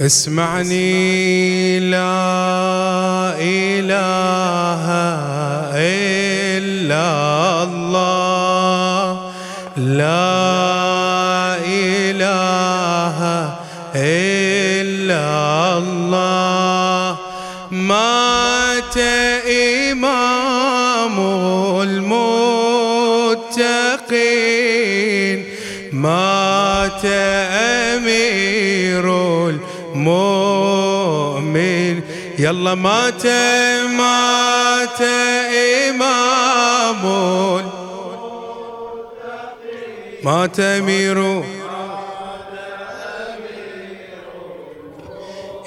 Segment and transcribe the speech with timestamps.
[0.00, 5.05] اسمعني لا إله
[32.38, 33.26] يلا مات
[33.86, 35.00] مات
[35.88, 37.02] إمام
[40.24, 41.44] مات أمير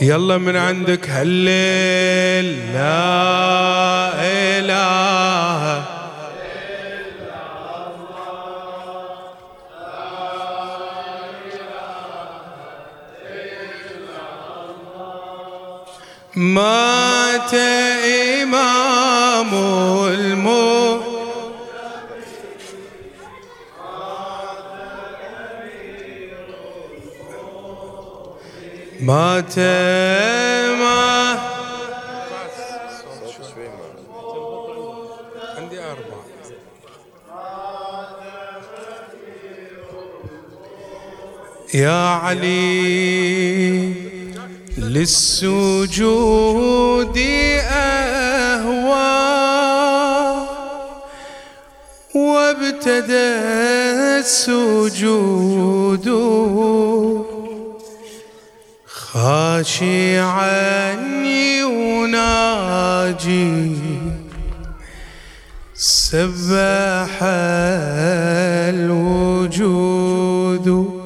[0.00, 4.10] يلا من عندك هلل لا
[4.58, 5.97] إله
[16.54, 17.54] مات
[18.42, 19.54] إمام
[20.08, 21.00] المو
[29.00, 29.58] مات
[30.78, 31.38] ما
[35.56, 36.24] عندي أربعة.
[41.74, 43.97] يا علي.
[44.88, 45.98] للسجود
[47.70, 49.28] أهوى
[52.14, 53.28] وابتدى
[54.18, 56.08] السجود
[58.86, 60.92] خاشعا
[62.04, 62.56] يناجي
[65.74, 67.22] سبح
[69.48, 70.97] الوجود.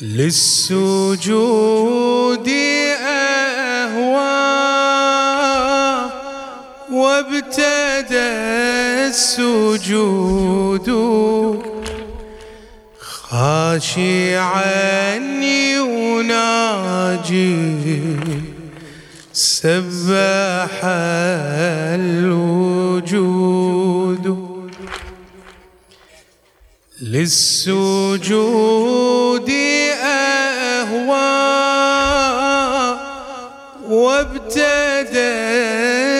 [0.00, 1.28] للسجود
[3.08, 4.38] أهوى
[6.92, 8.28] وابتدى
[9.10, 10.88] السجود
[13.00, 15.14] خاشعا
[16.14, 17.56] يناجي
[19.32, 20.80] سبح
[21.94, 23.38] الوجود.
[27.02, 28.58] للسجود
[34.18, 35.34] وابتدى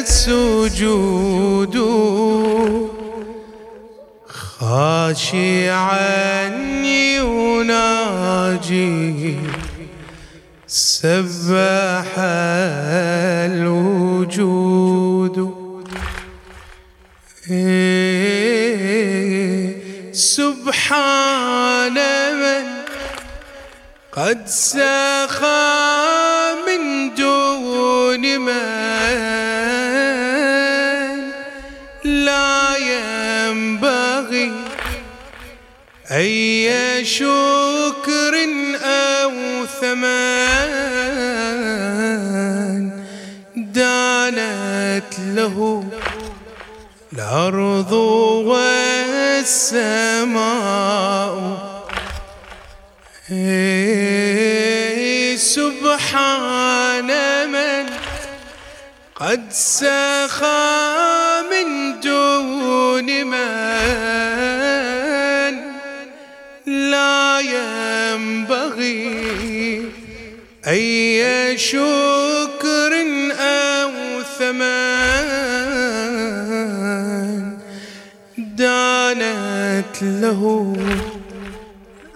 [0.00, 1.76] السجود
[4.58, 5.66] خاشعا
[7.60, 8.68] يناجي
[10.66, 12.10] سبح
[13.52, 14.62] الوجود.
[20.12, 21.96] سبحان
[22.40, 22.66] من
[24.12, 26.01] قد من
[28.32, 28.52] دون من
[32.04, 34.52] لا ينبغي
[36.10, 38.34] أي شكر
[38.84, 39.32] أو
[39.80, 40.22] ثمان
[43.56, 45.84] دانت له
[47.12, 47.92] الأرض
[48.46, 49.72] والسماء
[59.32, 60.92] قد سخى
[61.50, 63.42] من دون من
[66.66, 69.12] لا ينبغي
[70.68, 72.92] أي شكر
[73.40, 74.92] أو ثمان
[78.38, 80.76] دانت له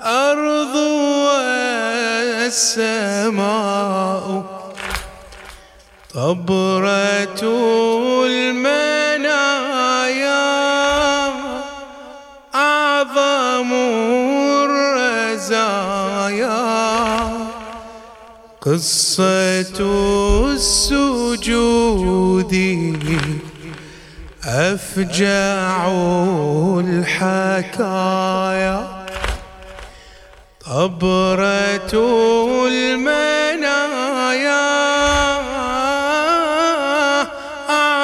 [0.00, 0.76] أرض
[2.46, 4.55] والسماء
[6.16, 7.42] طبرة
[8.26, 9.26] المنايا
[12.54, 13.72] أعظم
[14.64, 15.76] الرزايا.
[18.60, 19.80] قصة
[20.54, 22.54] السجود
[24.44, 25.88] أفجع
[26.80, 28.78] الحكايا.
[30.66, 31.94] طبرة
[32.68, 33.36] المنايا.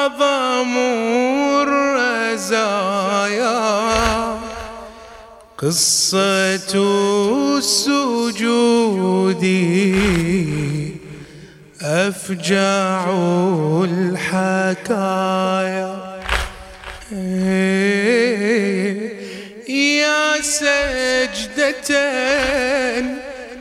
[0.02, 0.74] أعظم
[1.62, 2.72] الرزايا.
[5.58, 6.74] قصة
[7.58, 9.44] السجود
[11.82, 13.10] أفجع
[13.84, 15.12] الحكايا.
[19.68, 21.90] يا سجدة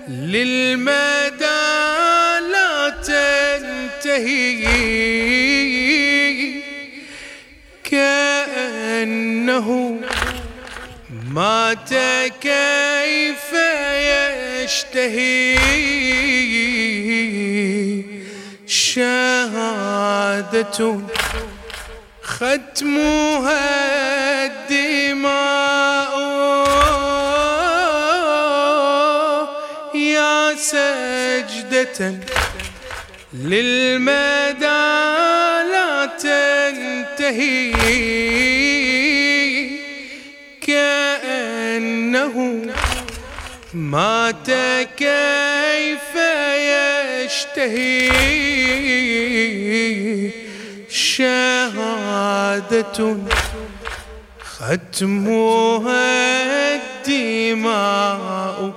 [0.08, 1.62] للمدى
[2.52, 4.62] لا تنتهي.
[9.52, 10.00] كأنه
[11.28, 11.94] مات
[12.42, 13.54] كيف
[14.64, 15.58] يشتهي
[18.68, 20.20] شهادة
[22.24, 23.66] ختمها
[24.46, 26.14] الدماء.
[29.96, 32.00] يا سجدة
[33.34, 34.66] للمدى
[35.72, 37.72] لا تنتهي.
[43.74, 44.52] مات
[44.98, 46.16] كيف
[47.26, 48.12] يشتهي
[50.90, 53.18] شهادة
[54.44, 56.06] ختمها
[56.76, 58.74] الدماء.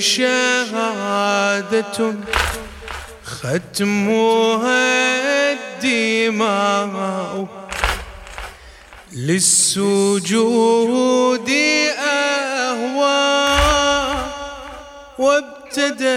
[0.00, 1.98] شهادة
[3.24, 4.82] ختمها
[5.52, 7.61] الدماء.
[9.14, 10.30] للسجود
[11.98, 13.42] أهوى
[15.18, 16.16] وابتدى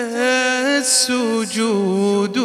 [0.80, 2.38] السجود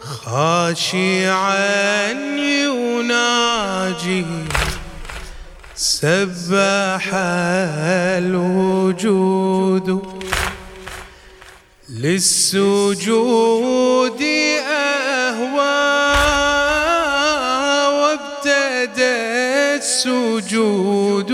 [0.00, 4.24] خاشعا يناجي
[5.74, 7.10] سبح
[8.18, 10.02] الوجود
[12.68, 14.22] للسجود
[19.98, 21.32] السجود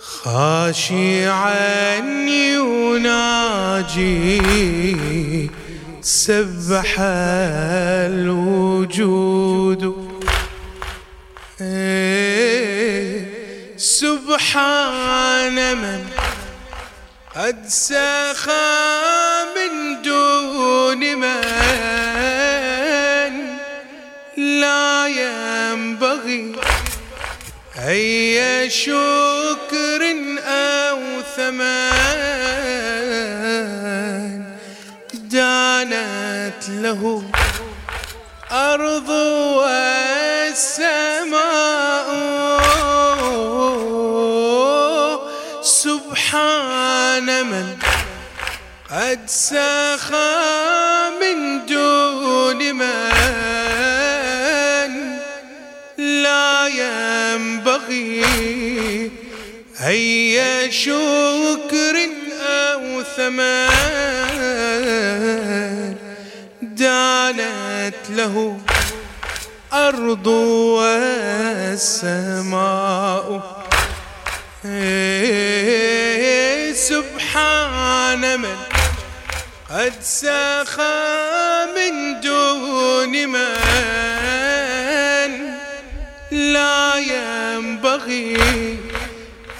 [0.00, 1.96] خاشعا
[2.56, 4.00] يناجي
[6.00, 6.96] سبح
[8.10, 9.82] الوجود.
[13.76, 16.04] سبحان من
[17.36, 18.76] قد سخى
[19.56, 21.55] من دون من
[27.78, 30.02] أي شكر
[30.46, 31.00] أو
[31.36, 31.76] ثمان
[35.14, 37.22] دانت له
[38.52, 39.08] أرض
[39.58, 40.06] والسماء.
[45.62, 47.76] سبحان من
[48.90, 50.45] قد سخى
[60.86, 61.96] شكر
[62.46, 62.82] أو
[63.16, 63.74] ثمان
[66.62, 68.58] دانت له
[69.72, 70.26] أرض
[71.86, 72.36] والسماء.
[76.74, 78.58] سبحان من
[79.70, 83.50] قد سخى من دون من
[86.30, 88.36] لا ينبغي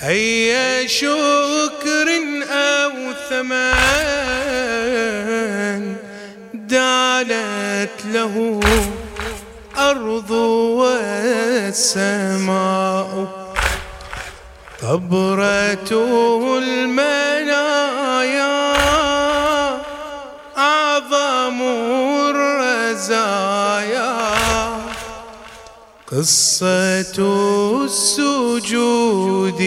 [0.08, 2.08] أي شكر
[2.50, 2.92] أو
[3.30, 3.76] ثمان
[6.54, 8.60] دانت له
[9.78, 10.30] أرض
[11.70, 12.26] والسماء.
[14.82, 15.92] طبرة
[16.58, 18.46] المنايا
[20.58, 21.62] أعظم
[22.30, 23.65] الرزايا
[26.16, 27.16] قصة
[27.84, 29.60] السجود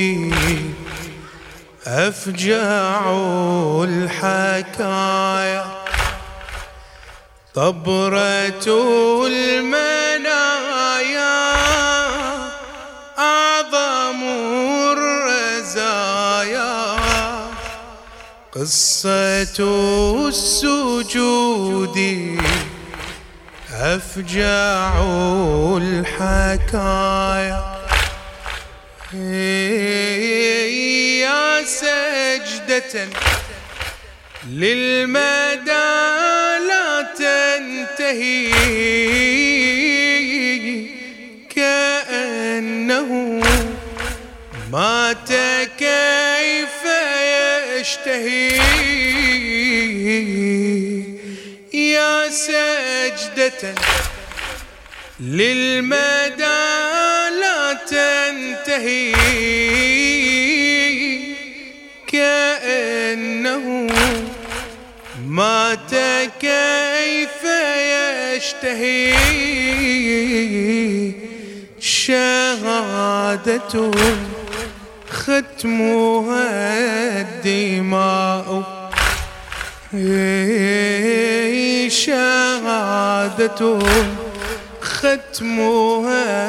[1.88, 3.12] أفجع
[3.84, 5.66] الحكايا.
[7.54, 8.68] طبرة
[9.28, 10.74] المنايا
[13.20, 14.24] أعظم
[14.98, 16.10] الرزايا.
[18.56, 19.60] قصة
[20.28, 21.98] السجود
[23.80, 24.92] أفجع
[25.78, 27.64] الحكايا.
[31.24, 33.08] يا سجدة
[34.50, 35.90] للمدى
[36.68, 38.52] لا تنتهي.
[41.56, 43.10] كأنه
[44.72, 45.32] مات
[45.78, 46.84] كيف
[47.80, 48.60] يشتهي.
[52.30, 53.76] سجدة
[55.20, 56.66] للمدى
[57.42, 59.14] لا تنتهي
[62.08, 63.88] كأنه
[65.26, 65.94] مات
[66.42, 67.44] كيف
[68.36, 69.16] يشتهي.
[71.80, 73.74] شهادة
[75.10, 76.50] ختمها
[77.22, 78.48] الدماء.
[82.06, 83.80] شهادة
[84.82, 86.48] ختمها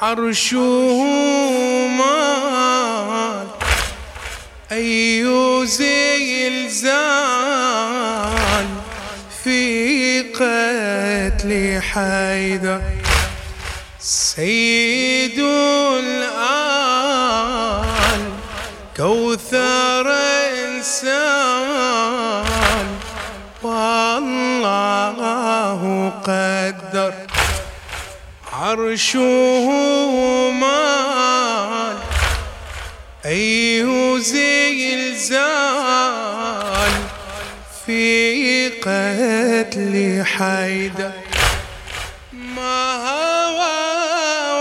[0.00, 1.02] عرشه
[1.98, 3.46] مال
[4.72, 5.24] أي
[5.66, 7.06] زلزال
[9.44, 12.80] في قتل حيدر.
[14.00, 15.38] سيد
[16.00, 17.16] الآل
[18.96, 20.06] كوثر
[20.66, 22.86] إنسان.
[23.62, 25.80] والله
[26.24, 26.55] قدر
[28.76, 31.96] عرشه مال
[33.26, 33.86] أي
[34.20, 35.44] زلزال
[37.86, 41.12] في قتل حيدر.
[42.32, 43.76] ما هوى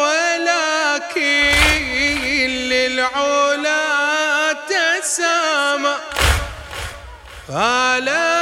[0.04, 1.30] ولكن
[2.72, 3.84] للعلا
[4.70, 5.96] تسامى.
[7.50, 8.35] قاله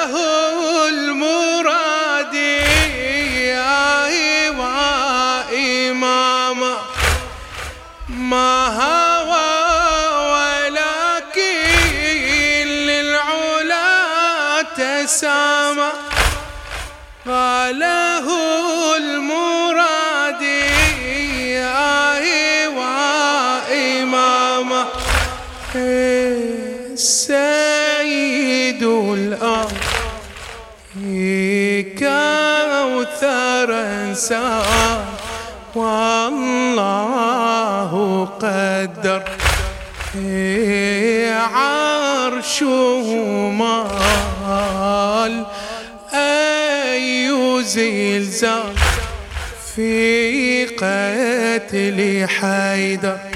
[24.64, 24.86] وإماما
[26.96, 29.78] سيد الأرض
[32.00, 35.06] كوثر إنسان
[35.76, 36.72] والله
[38.40, 39.24] قدر
[41.54, 43.08] عرشه
[43.60, 45.46] مال
[46.14, 48.76] أي زلزال
[49.76, 53.33] في قتل حيدر.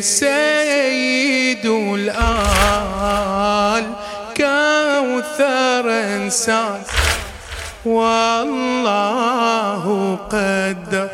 [0.00, 2.24] سيد الآل
[4.36, 6.82] كوثر إنسان
[7.84, 9.04] والله
[10.30, 11.08] قدر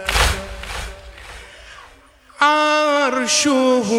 [2.40, 3.92] عرشه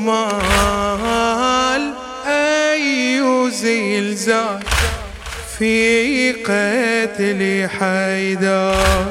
[0.00, 1.92] مال
[2.26, 4.60] أي زلزال
[5.58, 9.06] في قتل حيدر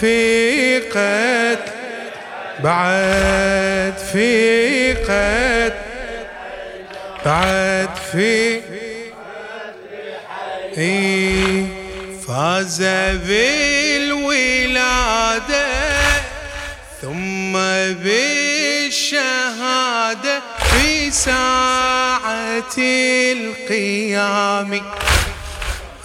[0.00, 1.31] في قتل
[2.62, 5.92] بعد في قتل
[7.24, 8.60] بعد في
[10.78, 11.66] إيه
[12.28, 12.82] فاز
[13.26, 14.42] بالولادة
[17.02, 17.52] ثم
[18.02, 19.22] بالشهادة
[20.70, 22.74] في ساعة
[23.32, 24.82] القيام.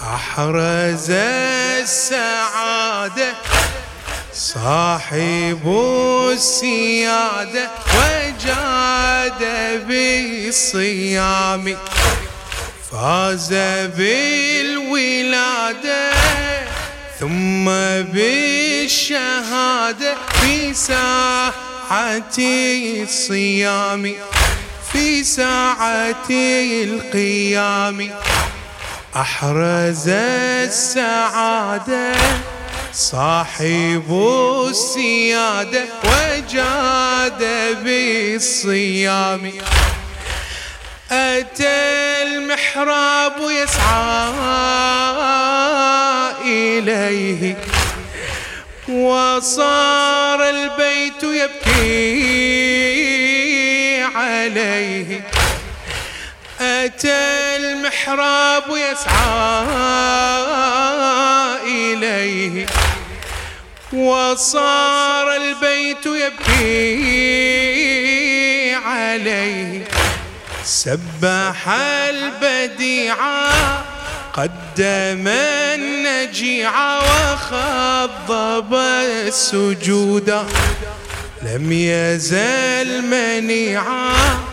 [0.02, 1.10] أحرز
[1.80, 3.34] السعادة.
[4.54, 5.64] صاحب
[6.32, 7.64] السيادة
[7.96, 9.42] وجاد
[9.88, 11.64] بالصيام.
[12.90, 13.50] فاز
[13.96, 16.04] بالولادة
[17.20, 17.64] ثم
[18.12, 22.36] بالشهادة في ساعة
[23.02, 24.04] الصيام.
[24.92, 28.10] في ساعة القيام.
[29.16, 30.08] أحرز
[30.68, 32.12] السعادة
[32.92, 34.10] صاحب
[34.70, 37.42] السيادة وجاد
[37.84, 39.52] بالصيام.
[41.10, 44.32] أتى المحراب يسعى
[46.44, 47.56] إليه
[48.88, 52.38] وصار البيت يبكي
[54.14, 55.20] عليه.
[56.84, 59.64] أتى المحراب يسعى
[61.66, 62.66] إليه
[63.92, 67.08] وصار البيت يبكي
[68.74, 69.84] عليه.
[70.64, 71.68] سبح
[72.08, 73.84] البديعة
[74.32, 75.28] قدم
[75.74, 80.46] النجيعة وخضب السجود.
[81.42, 84.47] لم يزل منيعا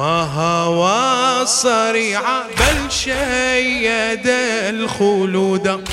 [0.00, 4.26] ما هوى صريعة بل شيد
[4.72, 5.84] الخلود.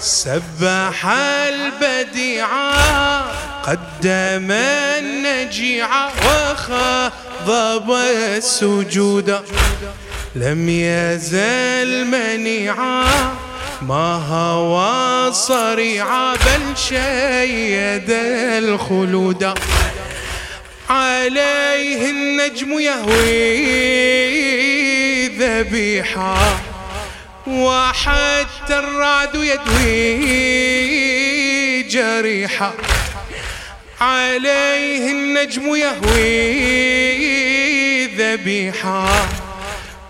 [0.00, 1.06] سبح
[1.48, 3.24] البديعة
[3.62, 7.90] قدم النجيعة وخضب
[8.36, 9.40] السجود
[10.36, 13.04] لم يزل منيعا
[13.82, 19.54] ما هوى صريعة بل شيد الخلود.
[20.90, 23.92] عليه النجم يهوي
[25.28, 26.60] ذبيحة
[27.46, 30.22] وحتى الرعد يدوي
[31.82, 32.72] جريحة.
[34.00, 36.32] عليه النجم يهوي
[38.06, 39.28] ذبيحة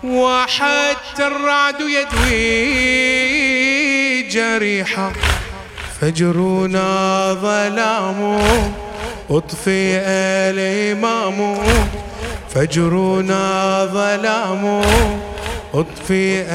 [0.03, 2.63] وحتى الرعد يدوي
[4.21, 5.13] جريحة.
[6.01, 8.82] فجرنا ظلامه
[9.29, 10.03] اطفئ
[10.53, 11.57] الإمام
[12.49, 13.45] فجرنا
[13.85, 14.81] ظلام
[15.73, 16.45] اطفئ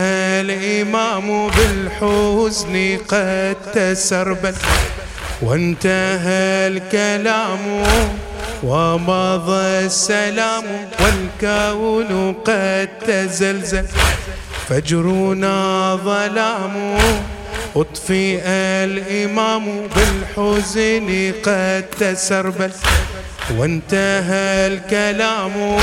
[0.44, 4.54] الإمام بالحزن قد تسربل
[5.42, 7.82] وانتهى الكلام.
[8.62, 10.64] ومضى السلام
[11.00, 13.87] والكون قد تزلزل
[14.68, 16.98] فجرنا ظلام
[17.80, 18.40] أطفئ
[18.85, 22.73] الإمام بالحزن قد تسربل
[23.56, 25.78] وانتهى الكلام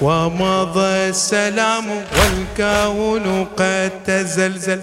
[0.00, 4.80] ومضى السلام والكون قد تزلزل.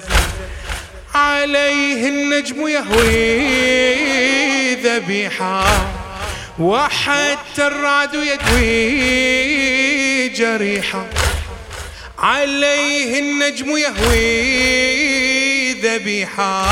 [1.15, 3.45] عليه النجم يهوي
[4.75, 5.65] ذبيحا
[6.59, 8.95] وحتى الرعد يدوي
[10.29, 11.05] جريحا
[12.19, 15.24] عليه النجم يهوي
[15.85, 16.65] ذبيحة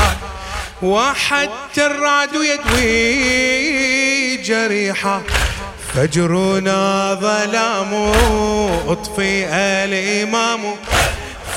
[0.82, 5.22] وحتى الرعد يدوي جريحة.
[5.94, 7.92] فجرنا ظلام
[8.88, 9.48] اطفئ
[9.84, 10.60] الإمام.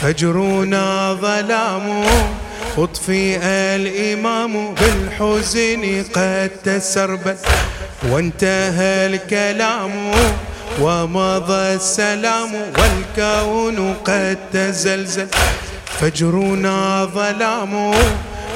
[0.01, 2.05] فجرنا ظلام
[2.77, 3.39] اطفئ
[3.79, 4.75] الإمام.
[4.75, 7.37] بالحزن قد تسربل
[8.09, 10.11] وانتهى الكلام.
[10.81, 15.27] ومضى السلام والكون قد تزلزل.
[16.01, 17.93] فجرنا ظلام.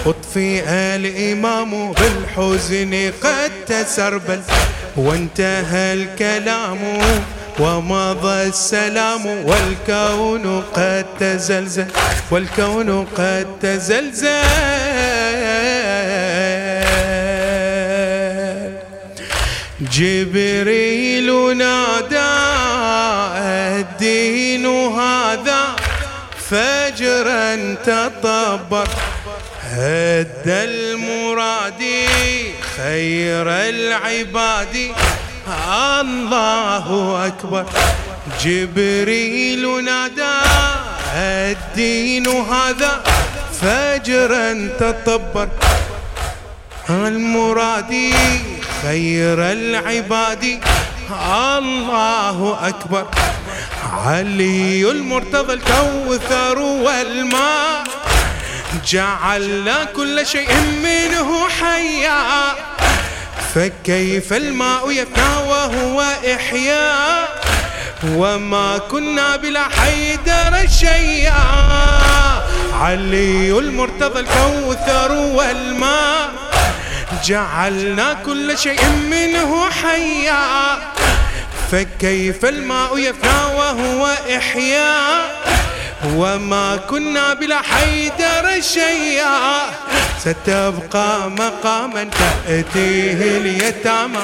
[0.06, 4.42] اطفئ الإمام بالحزن قد تسربل
[4.98, 6.80] وانتهى الكلام
[7.60, 9.26] ومضى السلام.
[9.26, 11.86] والكون قد تزلزل
[12.32, 14.42] والكون قد تزلزل.
[19.92, 22.32] جبريل نادى
[23.82, 25.71] الدين هذا
[26.52, 28.88] فجرا تطبق.
[29.64, 31.84] هد المراد
[32.78, 34.92] خير العباد.
[35.48, 37.66] الله أكبر.
[38.44, 40.38] جبريل نادى.
[41.16, 43.04] الدين هذا
[43.62, 45.50] فجرا تطبق.
[46.90, 47.94] المراد
[48.82, 50.60] خير العباد.
[51.10, 53.08] الله أكبر.
[54.06, 57.84] علي المرتضى الكوثر والماء.
[58.88, 62.54] جعلنا كل شيء منه حيا
[63.56, 66.02] فكيف الماء يفنى وهو
[66.36, 67.42] إحياء؟
[68.06, 71.44] وما كنا بلا حيدر شيئا.
[72.74, 76.30] علي المرتضى الكوثر والماء.
[77.26, 80.78] جعلنا كل شيء منه حيا
[81.72, 84.08] فكيف الماء يفنى وهو
[84.38, 85.42] إحياء
[86.16, 89.62] وما كنا بلا حيدر شيئا.
[90.20, 94.20] ستبقى مقاما تأتيه اليتامى.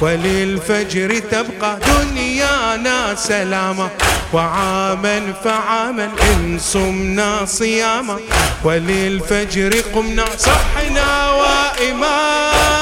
[0.00, 3.88] وللفجر تبقى دنيانا سلاما.
[4.32, 8.16] وعاما فعاما إن صمنا صياما.
[8.64, 12.81] وللفجر قمنا صحنا وإماما.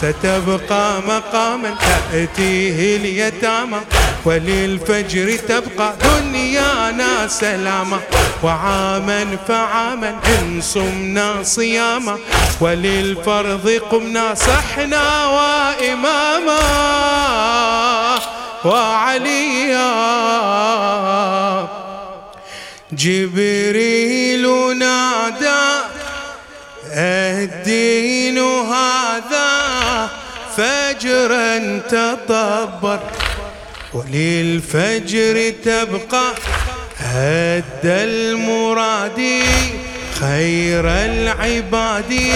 [0.00, 1.74] ستبقى مقاما
[2.12, 3.80] تأتيه اليتامى
[4.24, 8.00] وللفجر تبقى دنيانا سلاما
[8.42, 12.18] وعاما فعاما إن صمنا صياما
[12.60, 16.60] وللفرض قمنا صحنا وإماما
[18.64, 19.90] وعليا
[22.92, 24.42] جبريل
[24.78, 25.80] نادى
[26.92, 29.09] الدين هذا
[31.00, 33.00] فجرا تطبر
[33.92, 36.32] وللفجر تبقى
[36.98, 39.44] هد المرادي
[40.20, 42.32] خير العباد.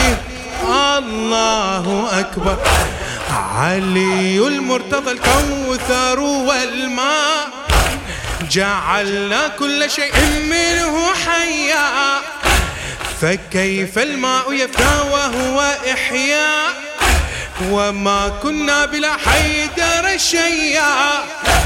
[0.68, 2.56] الله أكبر.
[3.30, 7.48] علي المرتضى الكوثر والماء
[8.50, 10.14] جعلنا كل شيء
[10.50, 12.20] منه حيا.
[13.20, 16.93] فكيف الماء يفنى وهو إحياء
[17.70, 20.94] وما كنا بلا حيدر شيا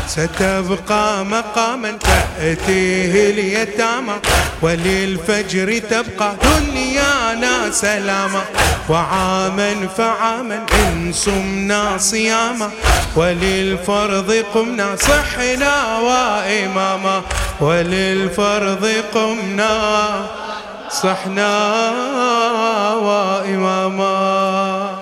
[0.09, 4.13] ستبقى مقاما تأتيه اليتامى
[4.63, 8.43] وللفجر تبقى دنيانا سلاما.
[8.89, 12.71] وعاما فعاما إن سمنا صياما
[13.17, 17.23] وللفرض قمنا صحنا وإماما.
[17.61, 20.27] وللفرض قمنا
[20.91, 21.51] صحنا
[22.95, 24.98] وإماما.